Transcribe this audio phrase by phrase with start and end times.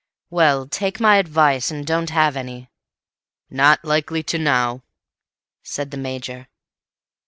[0.31, 2.71] "Well, take my advice, and don't have any."
[3.51, 4.81] "Not likely to now,"
[5.61, 6.47] said the Major.